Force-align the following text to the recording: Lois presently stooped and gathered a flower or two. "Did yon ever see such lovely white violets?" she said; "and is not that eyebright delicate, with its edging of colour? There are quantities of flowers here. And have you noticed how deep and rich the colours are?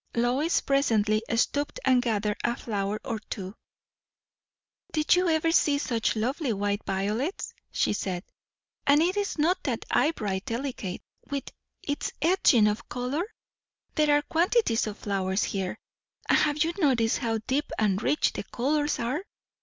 Lois 0.15 0.61
presently 0.61 1.21
stooped 1.35 1.79
and 1.85 2.01
gathered 2.01 2.39
a 2.43 2.55
flower 2.55 2.99
or 3.05 3.19
two. 3.29 3.53
"Did 4.91 5.15
yon 5.15 5.29
ever 5.29 5.51
see 5.51 5.77
such 5.77 6.15
lovely 6.15 6.51
white 6.53 6.83
violets?" 6.87 7.53
she 7.71 7.93
said; 7.93 8.23
"and 8.87 8.99
is 9.03 9.37
not 9.37 9.61
that 9.61 9.85
eyebright 9.91 10.45
delicate, 10.45 11.03
with 11.29 11.51
its 11.83 12.13
edging 12.19 12.65
of 12.67 12.89
colour? 12.89 13.25
There 13.93 14.17
are 14.17 14.23
quantities 14.23 14.87
of 14.87 14.97
flowers 14.97 15.43
here. 15.43 15.77
And 16.27 16.35
have 16.39 16.63
you 16.63 16.73
noticed 16.79 17.19
how 17.19 17.37
deep 17.45 17.71
and 17.77 18.01
rich 18.01 18.33
the 18.33 18.43
colours 18.45 18.97
are? 18.97 19.21